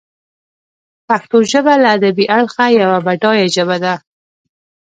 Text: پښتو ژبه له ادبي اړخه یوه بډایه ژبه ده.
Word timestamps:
پښتو 1.07 1.37
ژبه 1.51 1.73
له 1.83 1.87
ادبي 1.95 2.25
اړخه 2.37 2.65
یوه 2.81 2.97
بډایه 3.05 3.47
ژبه 3.55 3.77
ده. 3.83 3.93